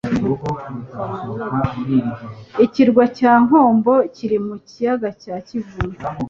ikirwa 2.65 3.03
cya 3.17 3.33
Nkombo 3.45 3.93
kiri 4.15 4.37
mu 4.47 4.55
kiyaga 4.67 5.09
cya 5.21 5.35
Kivu. 5.47 5.77